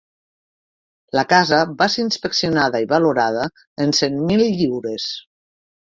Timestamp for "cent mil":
4.03-4.45